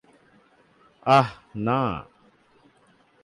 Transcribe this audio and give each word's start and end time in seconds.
আহহ, 1.05 1.29
না। 1.55 1.81